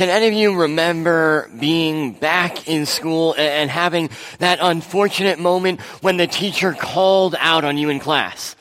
[0.00, 6.16] Can any of you remember being back in school and having that unfortunate moment when
[6.16, 8.56] the teacher called out on you in class?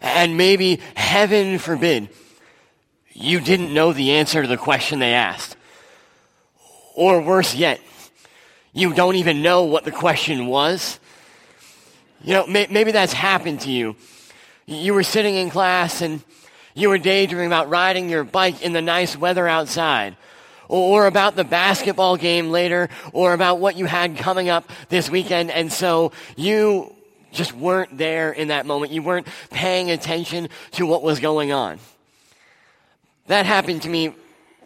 [0.00, 2.08] And maybe, heaven forbid,
[3.12, 5.54] you didn't know the answer to the question they asked.
[6.94, 7.78] Or worse yet,
[8.72, 10.98] you don't even know what the question was.
[12.24, 13.96] You know, may, maybe that's happened to you.
[14.64, 16.22] You were sitting in class and
[16.72, 20.16] you were daydreaming about riding your bike in the nice weather outside
[20.70, 25.50] or about the basketball game later, or about what you had coming up this weekend.
[25.50, 26.94] And so you
[27.32, 28.92] just weren't there in that moment.
[28.92, 31.80] You weren't paying attention to what was going on.
[33.26, 34.14] That happened to me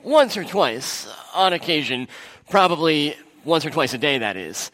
[0.03, 2.09] once or twice on occasion,
[2.51, 4.71] probably once or twice a day, that is.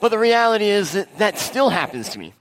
[0.00, 2.34] But the reality is that that still happens to me.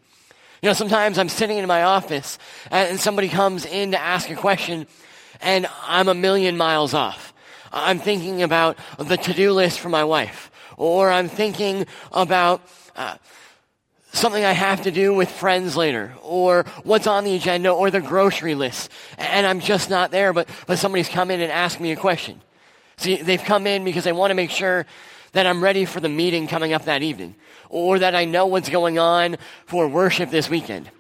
[0.62, 2.40] You know, sometimes I'm sitting in my office
[2.72, 4.88] and somebody comes in to ask a question
[5.42, 7.33] and I'm a million miles off.
[7.74, 12.62] I'm thinking about the to-do list for my wife, or I'm thinking about
[12.96, 13.16] uh,
[14.12, 18.00] something I have to do with friends later, or what's on the agenda, or the
[18.00, 21.92] grocery list, and I'm just not there, but, but somebody's come in and asked me
[21.92, 22.40] a question.
[22.98, 24.86] See, they've come in because they want to make sure
[25.32, 27.34] that I'm ready for the meeting coming up that evening,
[27.70, 30.92] or that I know what's going on for worship this weekend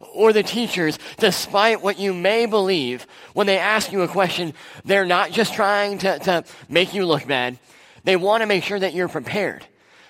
[0.00, 5.04] or the teachers, despite what you may believe, when they ask you a question, they're
[5.04, 7.58] not just trying to, to make you look bad.
[8.04, 9.64] They want to make sure that you're prepared,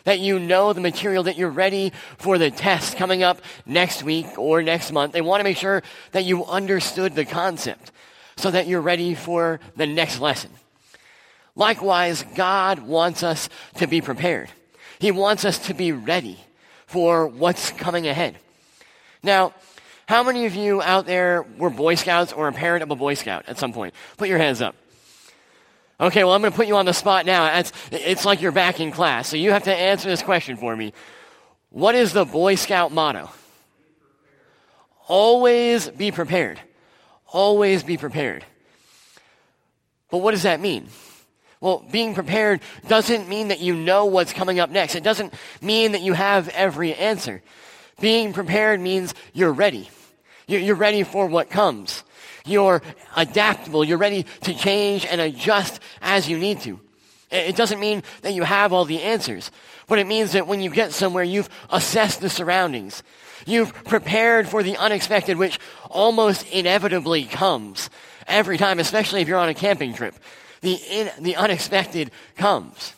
[0.05, 4.39] that you know the material, that you're ready for the test coming up next week
[4.39, 5.13] or next month.
[5.13, 5.83] They want to make sure
[6.13, 7.91] that you understood the concept
[8.37, 10.51] so that you're ready for the next lesson.
[11.57, 14.51] Likewise, God wants us to be prepared.
[15.01, 16.39] He wants us to be ready
[16.87, 18.37] for what's coming ahead.
[19.23, 19.53] Now,
[20.11, 23.15] how many of you out there were Boy Scouts or a parent of a Boy
[23.15, 23.95] Scout at some point?
[24.17, 24.75] Put your hands up.
[26.01, 27.57] Okay, well, I'm going to put you on the spot now.
[27.61, 29.29] It's, it's like you're back in class.
[29.29, 30.93] So you have to answer this question for me.
[31.69, 33.31] What is the Boy Scout motto?
[35.07, 36.59] Always be prepared.
[37.29, 38.45] Always be prepared.
[40.11, 40.89] But what does that mean?
[41.61, 44.97] Well, being prepared doesn't mean that you know what's coming up next.
[44.97, 45.33] It doesn't
[45.63, 47.43] mean that you have every answer.
[48.01, 49.89] Being prepared means you're ready.
[50.47, 52.03] You're ready for what comes.
[52.45, 52.83] You're
[53.17, 53.85] adaptable.
[53.85, 56.81] You're ready to change and adjust as you need to.
[57.31, 59.51] It doesn't mean that you have all the answers,
[59.87, 63.03] but it means that when you get somewhere, you've assessed the surroundings.
[63.47, 65.59] You've prepared for the unexpected, which
[65.89, 67.89] almost inevitably comes
[68.27, 70.15] every time, especially if you're on a camping trip.
[70.61, 72.95] The, in, the unexpected comes.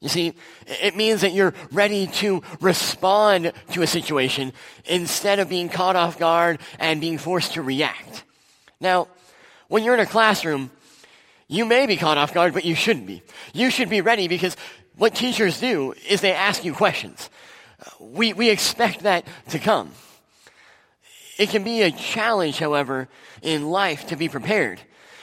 [0.00, 0.34] You see,
[0.66, 4.52] it means that you're ready to respond to a situation
[4.84, 8.22] instead of being caught off guard and being forced to react.
[8.80, 9.08] Now,
[9.66, 10.70] when you're in a classroom,
[11.48, 13.22] you may be caught off guard, but you shouldn't be.
[13.52, 14.56] You should be ready because
[14.96, 17.28] what teachers do is they ask you questions.
[17.98, 19.90] We, we expect that to come.
[21.38, 23.08] It can be a challenge, however,
[23.42, 24.80] in life to be prepared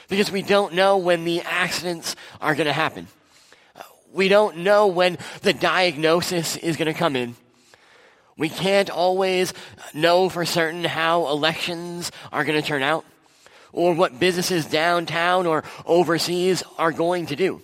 [0.09, 3.07] because we don't know when the accidents are going to happen.
[4.15, 7.35] We don't know when the diagnosis is going to come in.
[8.37, 9.53] We can't always
[9.93, 13.03] know for certain how elections are going to turn out
[13.73, 17.61] or what businesses downtown or overseas are going to do.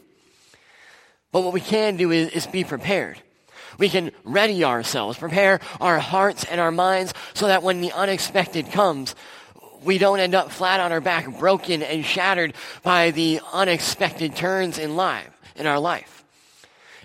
[1.31, 3.17] But what we can do is, is be prepared.
[3.77, 8.73] We can ready ourselves, prepare our hearts and our minds so that when the unexpected
[8.73, 9.15] comes,
[9.85, 12.53] we don't end up flat on our back, broken and shattered
[12.83, 16.20] by the unexpected turns in life, in our life.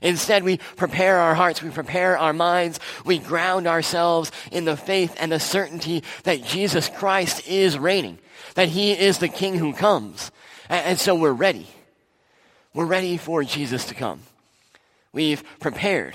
[0.03, 5.17] Instead, we prepare our hearts, we prepare our minds, we ground ourselves in the faith
[5.19, 8.19] and the certainty that Jesus Christ is reigning,
[8.55, 10.31] that He is the King who comes.
[10.69, 11.67] And so we're ready.
[12.75, 14.21] We're ready for Jesus to come.
[15.13, 16.15] We've prepared.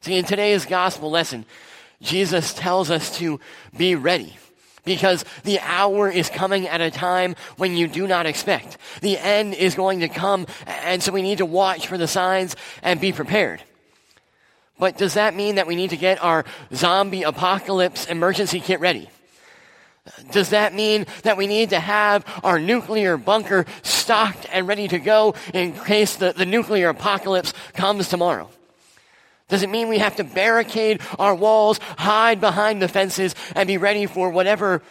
[0.00, 1.44] See, in today's gospel lesson,
[2.00, 3.40] Jesus tells us to
[3.76, 4.36] be ready
[4.84, 8.78] because the hour is coming at a time when you do not expect.
[9.00, 12.56] The end is going to come, and so we need to watch for the signs
[12.82, 13.62] and be prepared.
[14.78, 19.08] But does that mean that we need to get our zombie apocalypse emergency kit ready?
[20.30, 24.98] Does that mean that we need to have our nuclear bunker stocked and ready to
[24.98, 28.48] go in case the, the nuclear apocalypse comes tomorrow?
[29.48, 33.78] Does it mean we have to barricade our walls, hide behind the fences, and be
[33.78, 34.82] ready for whatever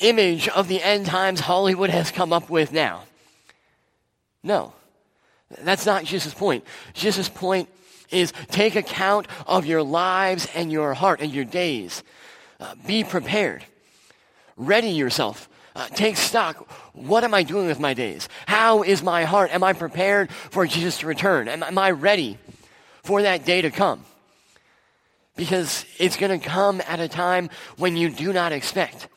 [0.00, 3.04] image of the end times Hollywood has come up with now?
[4.42, 4.74] No.
[5.62, 6.64] That's not Jesus' point.
[6.94, 7.68] Jesus' point
[8.10, 12.02] is take account of your lives and your heart and your days.
[12.60, 13.64] Uh, be prepared.
[14.56, 16.68] Ready yourself Uh, take stock.
[16.92, 18.28] What am I doing with my days?
[18.44, 19.50] How is my heart?
[19.54, 21.48] Am I prepared for Jesus to return?
[21.48, 22.36] Am, am I ready
[23.02, 24.04] for that day to come?
[25.36, 29.08] Because it's going to come at a time when you do not expect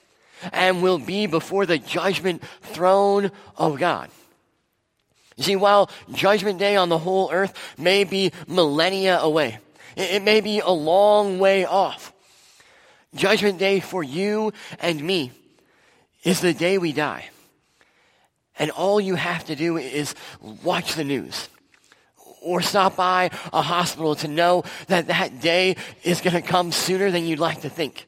[0.54, 4.10] and will be before the judgment throne of God.
[5.36, 9.60] You see, while judgment day on the whole earth may be millennia away,
[9.98, 12.14] it may be a long way off.
[13.14, 15.32] Judgment day for you and me
[16.24, 17.26] is the day we die.
[18.58, 20.16] And all you have to do is
[20.64, 21.50] watch the news
[22.46, 27.12] or stop by a hospital to know that that day is going to come sooner
[27.12, 28.06] than you'd like to think.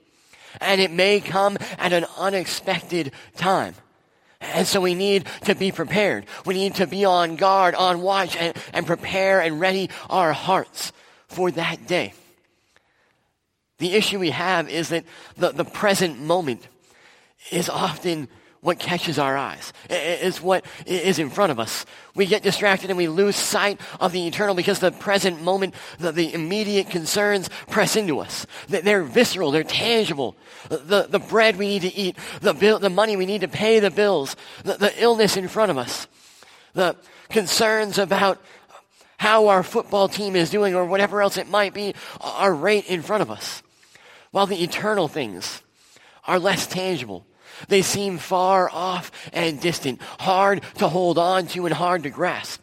[0.61, 3.73] And it may come at an unexpected time.
[4.39, 6.25] And so we need to be prepared.
[6.45, 10.93] We need to be on guard, on watch, and, and prepare and ready our hearts
[11.27, 12.13] for that day.
[13.79, 15.05] The issue we have is that
[15.35, 16.67] the, the present moment
[17.51, 18.27] is often
[18.67, 19.71] what catches our eyes.
[19.89, 21.85] is what is in front of us.
[22.15, 26.11] We get distracted and we lose sight of the eternal because the present moment, the,
[26.11, 28.45] the immediate concerns press into us.
[28.67, 30.35] They're visceral, they're tangible.
[30.67, 33.79] The, the bread we need to eat, the, bill, the money we need to pay
[33.79, 34.35] the bills,
[34.65, 36.05] the, the illness in front of us,
[36.73, 36.97] the
[37.29, 38.41] concerns about
[39.15, 43.01] how our football team is doing or whatever else it might be are right in
[43.01, 43.63] front of us.
[44.31, 45.61] While the eternal things
[46.25, 47.25] are less tangible.
[47.67, 52.61] They seem far off and distant, hard to hold on to and hard to grasp.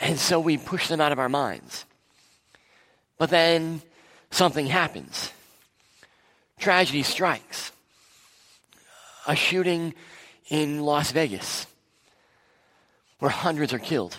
[0.00, 1.84] And so we push them out of our minds.
[3.18, 3.82] But then
[4.30, 5.32] something happens.
[6.58, 7.72] Tragedy strikes.
[9.26, 9.94] A shooting
[10.48, 11.66] in Las Vegas
[13.18, 14.16] where hundreds are killed.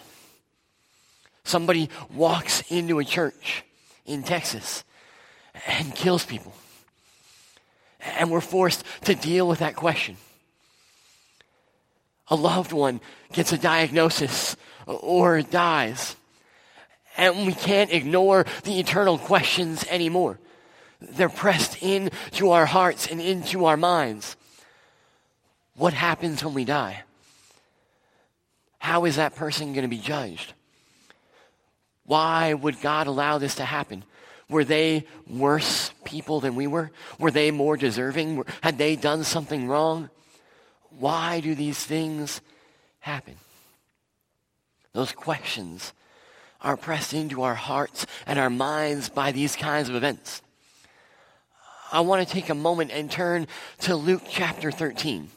[1.43, 3.65] Somebody walks into a church
[4.05, 4.85] in Texas
[5.67, 6.53] and kills people.
[8.17, 10.17] And we're forced to deal with that question.
[12.27, 13.01] A loved one
[13.31, 14.55] gets a diagnosis
[14.85, 16.15] or dies.
[17.17, 20.39] And we can't ignore the eternal questions anymore.
[20.99, 24.35] They're pressed into our hearts and into our minds.
[25.75, 27.03] What happens when we die?
[28.79, 30.53] How is that person going to be judged?
[32.05, 34.03] Why would God allow this to happen?
[34.53, 36.91] Were they worse people than we were?
[37.17, 38.43] Were they more deserving?
[38.61, 40.11] Had they done something wrong?
[40.99, 42.39] Why do these things
[42.99, 43.33] happen?
[44.93, 45.91] Those questions
[46.61, 50.43] are pressed into our hearts and our minds by these kinds of events.
[51.91, 53.47] I want to take a moment and turn
[53.79, 55.31] to Luke chapter 13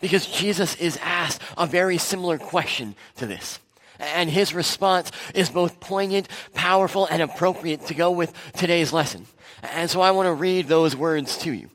[0.00, 3.60] because Jesus is asked a very similar question to this.
[3.98, 9.26] And his response is both poignant, powerful, and appropriate to go with today's lesson.
[9.62, 11.70] And so I want to read those words to you.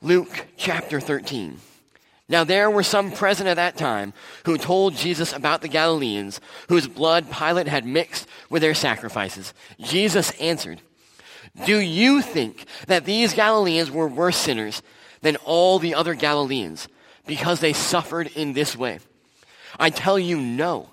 [0.00, 1.58] Luke chapter 13.
[2.28, 4.12] Now there were some present at that time
[4.44, 9.54] who told Jesus about the Galileans whose blood Pilate had mixed with their sacrifices.
[9.80, 10.80] Jesus answered,
[11.64, 14.82] Do you think that these Galileans were worse sinners
[15.22, 16.86] than all the other Galileans
[17.26, 18.98] because they suffered in this way?
[19.78, 20.90] I tell you no.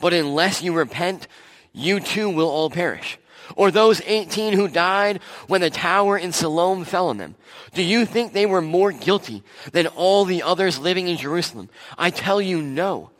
[0.00, 1.26] But unless you repent,
[1.72, 3.18] you too will all perish.
[3.54, 7.36] Or those 18 who died when the tower in Siloam fell on them.
[7.74, 9.42] Do you think they were more guilty
[9.72, 11.68] than all the others living in Jerusalem?
[11.96, 13.10] I tell you no.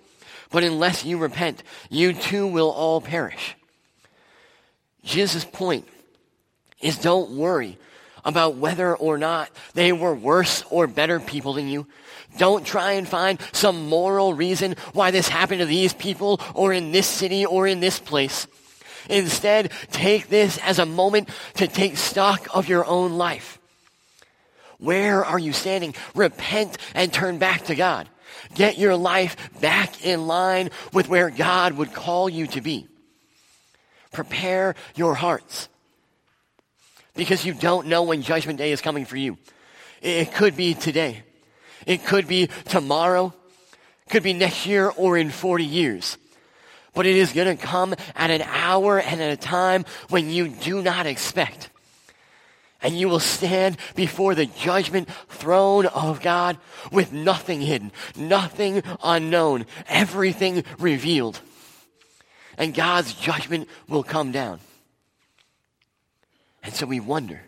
[0.51, 3.57] But unless you repent, you too will all perish.
[5.05, 5.87] Jesus' point
[6.81, 7.79] is don't worry
[8.27, 11.87] about whether or not they were worse or better people than you.
[12.37, 16.91] Don't try and find some moral reason why this happened to these people or in
[16.91, 18.49] this city or in this place.
[19.09, 23.61] Instead, take this as a moment to take stock of your own life.
[24.79, 25.95] Where are you standing?
[26.15, 28.09] Repent and turn back to God.
[28.55, 32.89] Get your life back in line with where God would call you to be.
[34.13, 35.69] Prepare your hearts
[37.17, 39.39] because you don't know when judgment day is coming for you.
[40.03, 41.23] It could be today.
[41.87, 43.33] It could be tomorrow.
[44.07, 46.19] It Could be next year or in 40 years.
[46.95, 50.49] But it is going to come at an hour and at a time when you
[50.49, 51.71] do not expect.
[52.83, 56.59] And you will stand before the judgment throne of God
[56.93, 61.41] with nothing hidden, nothing unknown, everything revealed.
[62.59, 64.61] And God's judgment will come down.
[66.67, 67.41] And so we wonder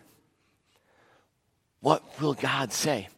[1.81, 3.09] what will God say?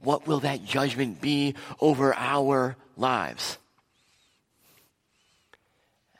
[0.00, 3.58] What will that judgment be over our lives?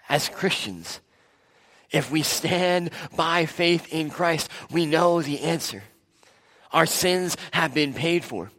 [0.08, 1.00] As Christians,
[1.90, 5.82] if we stand by faith in Christ, we know the answer.
[6.72, 8.52] Our sins have been paid for.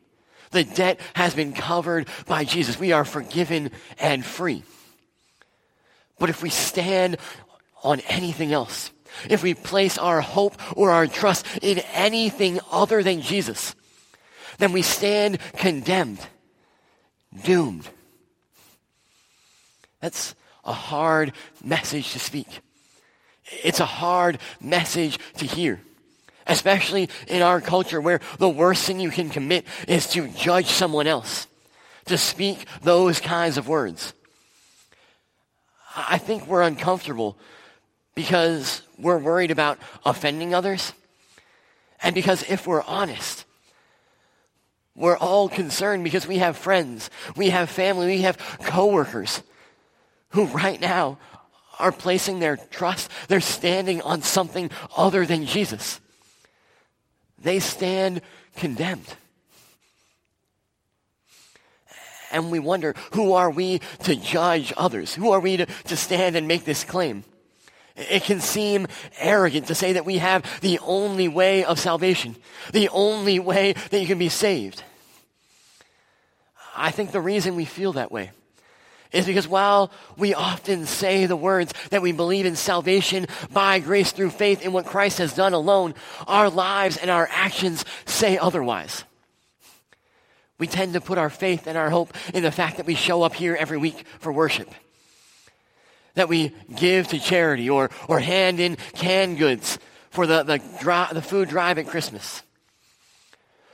[0.51, 2.77] The debt has been covered by Jesus.
[2.77, 4.63] We are forgiven and free.
[6.19, 7.17] But if we stand
[7.83, 8.91] on anything else,
[9.29, 13.75] if we place our hope or our trust in anything other than Jesus,
[14.57, 16.19] then we stand condemned,
[17.43, 17.87] doomed.
[20.01, 21.33] That's a hard
[21.63, 22.47] message to speak.
[23.63, 25.79] It's a hard message to hear,
[26.45, 31.07] especially in our culture where the worst thing you can commit is to judge someone
[31.07, 31.47] else,
[32.05, 34.13] to speak those kinds of words.
[35.95, 37.37] I think we're uncomfortable
[38.17, 40.91] because we're worried about offending others.
[42.01, 43.45] And because if we're honest,
[44.95, 49.43] we're all concerned because we have friends, we have family, we have coworkers
[50.29, 51.19] who right now
[51.77, 56.01] are placing their trust, they're standing on something other than Jesus.
[57.37, 58.21] They stand
[58.55, 59.15] condemned.
[62.31, 65.13] And we wonder, who are we to judge others?
[65.13, 67.23] Who are we to, to stand and make this claim?
[67.97, 68.87] It can seem
[69.17, 72.35] arrogant to say that we have the only way of salvation,
[72.71, 74.83] the only way that you can be saved.
[76.75, 78.29] I think the reason we feel that way
[79.11, 84.11] is because while we often say the words that we believe in salvation by grace
[84.11, 85.95] through faith in what Christ has done alone,
[86.27, 89.05] our lives and our actions say otherwise.
[90.59, 93.23] We tend to put our faith and our hope in the fact that we show
[93.23, 94.69] up here every week for worship
[96.17, 99.77] that we give to charity or, or hand in canned goods
[100.09, 102.41] for the, the, dri- the food drive at Christmas.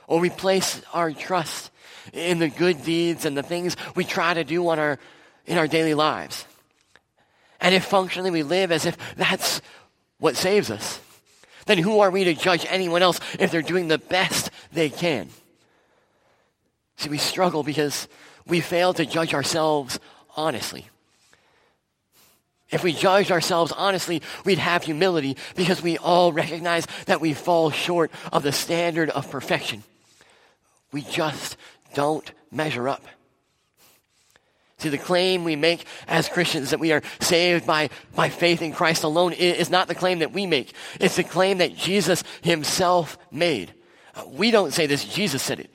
[0.06, 1.70] Or we place our trust
[2.12, 4.98] in the good deeds and the things we try to do on our,
[5.46, 6.44] in our daily lives.
[7.62, 9.62] And if functionally we live as if that's
[10.18, 11.00] what saves us,
[11.64, 15.30] then who are we to judge anyone else if they're doing the best they can?
[16.98, 18.06] See, we struggle because
[18.46, 19.98] we fail to judge ourselves
[20.36, 20.90] honestly.
[22.70, 27.70] If we judged ourselves honestly, we'd have humility because we all recognize that we fall
[27.70, 29.82] short of the standard of perfection.
[30.92, 31.56] We just
[31.94, 33.04] don't measure up.
[34.78, 38.72] See, the claim we make as Christians that we are saved by, by faith in
[38.72, 40.74] Christ alone is not the claim that we make.
[41.00, 43.72] It's the claim that Jesus himself made.
[44.26, 45.70] We don't say this, Jesus said it.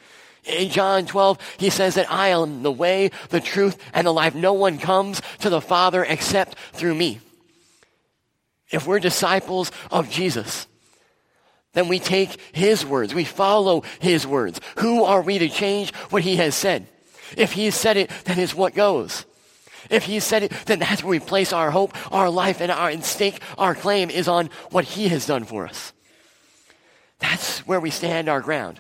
[0.46, 4.36] In John 12, he says that I am the way, the truth, and the life.
[4.36, 7.20] No one comes to the Father except through me.
[8.72, 10.68] If we're disciples of Jesus,
[11.74, 14.60] then we take his words, we follow his words.
[14.78, 16.88] Who are we to change what he has said?
[17.38, 19.26] If he has said it, then it's what goes.
[19.90, 22.72] If he has said it, then that's where we place our hope, our life, and
[22.72, 25.94] our and stake our claim is on what he has done for us.
[27.20, 28.80] That's where we stand our ground.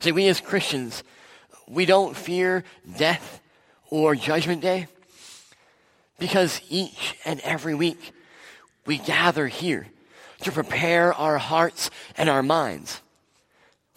[0.00, 1.02] See, we as Christians,
[1.68, 2.64] we don't fear
[2.96, 3.40] death
[3.90, 4.88] or judgment day
[6.18, 8.12] because each and every week
[8.86, 9.86] we gather here
[10.42, 13.00] to prepare our hearts and our minds.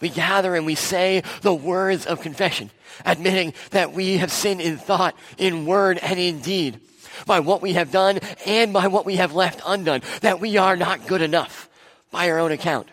[0.00, 2.70] We gather and we say the words of confession,
[3.04, 6.80] admitting that we have sinned in thought, in word, and in deed,
[7.26, 10.76] by what we have done and by what we have left undone, that we are
[10.76, 11.68] not good enough
[12.10, 12.88] by our own account.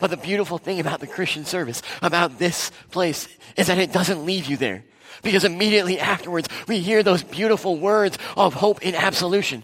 [0.00, 4.24] But the beautiful thing about the Christian service, about this place, is that it doesn't
[4.24, 4.82] leave you there.
[5.22, 9.62] Because immediately afterwards, we hear those beautiful words of hope in absolution.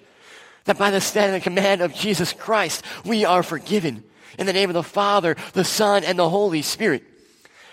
[0.67, 4.05] That by the stand and command of Jesus Christ, we are forgiven.
[4.39, 7.03] In the name of the Father, the Son, and the Holy Spirit.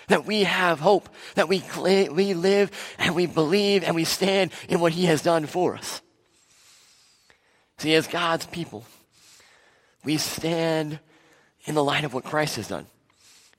[0.08, 1.10] That we have hope.
[1.34, 5.44] That we, we live and we believe and we stand in what He has done
[5.44, 6.00] for us.
[7.78, 8.86] See, as God's people,
[10.04, 11.00] we stand
[11.64, 12.86] in the light of what Christ has done.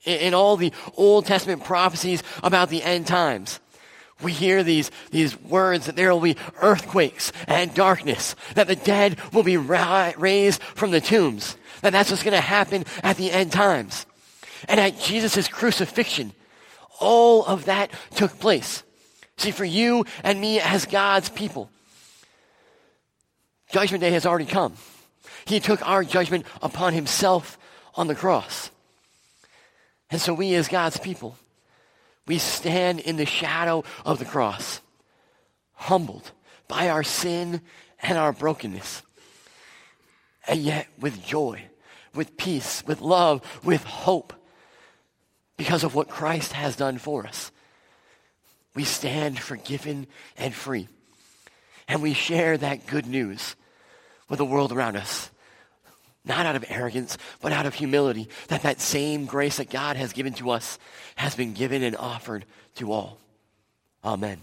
[0.04, 3.60] In, in all the Old Testament prophecies about the end times,
[4.22, 9.18] we hear these, these words that there will be earthquakes and darkness, that the dead
[9.32, 13.30] will be ra- raised from the tombs, that that's what's going to happen at the
[13.30, 14.06] end times.
[14.68, 16.32] And at Jesus' crucifixion,
[16.98, 18.82] all of that took place.
[19.36, 21.68] See, for you and me as God's people,
[23.70, 24.74] Judgment Day has already come.
[25.44, 27.58] He took our judgment upon himself
[27.96, 28.70] on the cross.
[30.10, 31.36] And so we as God's people,
[32.26, 34.80] we stand in the shadow of the cross,
[35.74, 36.30] humbled
[36.68, 37.60] by our sin
[38.00, 39.02] and our brokenness.
[40.46, 41.62] And yet with joy,
[42.14, 44.32] with peace, with love, with hope,
[45.56, 47.50] because of what Christ has done for us.
[48.74, 50.88] We stand forgiven and free.
[51.88, 53.56] And we share that good news
[54.28, 55.30] with the world around us
[56.26, 60.12] not out of arrogance, but out of humility, that that same grace that God has
[60.12, 60.78] given to us
[61.16, 62.44] has been given and offered
[62.76, 63.18] to all.
[64.04, 64.40] Amen.